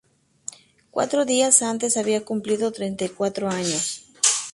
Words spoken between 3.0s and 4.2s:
y cuatro años.